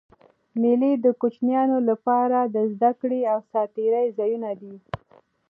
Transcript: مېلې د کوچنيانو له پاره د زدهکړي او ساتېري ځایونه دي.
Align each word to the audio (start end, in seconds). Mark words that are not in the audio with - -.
مېلې 0.61 0.91
د 1.05 1.05
کوچنيانو 1.21 1.77
له 1.87 1.95
پاره 2.05 2.41
د 2.55 2.57
زدهکړي 2.73 3.21
او 3.31 3.37
ساتېري 3.51 4.05
ځایونه 4.17 4.49
دي. 4.61 4.75